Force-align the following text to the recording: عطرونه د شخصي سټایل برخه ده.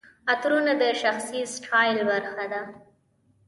عطرونه 0.31 0.73
د 0.81 0.83
شخصي 1.01 1.41
سټایل 1.55 1.99
برخه 2.11 2.45
ده. 2.51 2.61